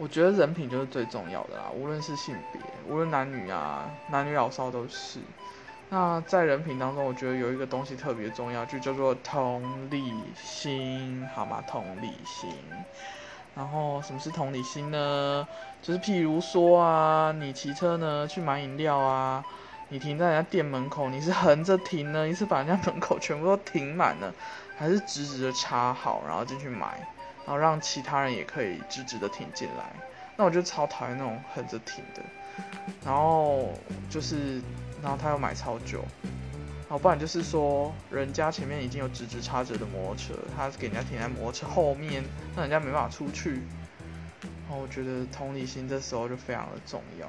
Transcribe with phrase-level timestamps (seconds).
[0.00, 2.58] 我觉得人品就是最重要的啦，无论是性别，
[2.88, 5.20] 无论男女啊，男女老少都是。
[5.90, 11.62] 那在人品当中，我觉得有一个东西特别重要，就叫做同理心，好吗？
[11.66, 12.48] 同理心。
[13.54, 15.46] 然后什么是同理心呢？
[15.82, 19.44] 就是譬如说啊，你骑车呢去买饮料啊，
[19.90, 24.32] 你停在人家店门口，你是横着停呢，你是把人家门口全部都停满了，
[24.78, 27.06] 还是直直的插好，然后进去买，
[27.46, 29.84] 然后让其他人也可以直直的停进来？
[30.36, 32.22] 那我就超讨厌那种横着停的。
[33.04, 33.72] 然后
[34.08, 34.60] 就是。
[35.02, 36.04] 然后他又买超久，
[36.86, 42.22] 好，不然就是说人家前面已经有直直插着的摩托车，他给人家停在摩托车后面，
[42.54, 43.62] 那人家没办法出去。
[44.42, 47.26] 然后我觉得同理心这时候就非常的重要。